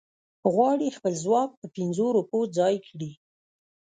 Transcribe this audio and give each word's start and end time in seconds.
غواړي 0.53 0.95
خپل 0.97 1.13
ځواک 1.23 1.49
په 1.59 1.67
پنځو 1.75 2.05
روپو 2.17 2.39
ځای 2.57 2.75
کړي. 2.87 3.11